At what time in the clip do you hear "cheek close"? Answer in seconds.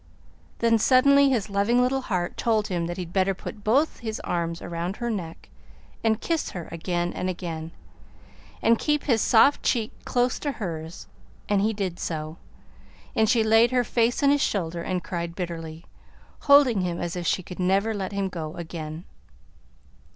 9.61-10.39